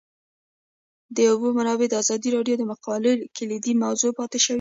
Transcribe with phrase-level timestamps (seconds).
[1.15, 4.49] د اوبو منابع د ازادي راډیو د مقالو کلیدي موضوع پاتې شوی.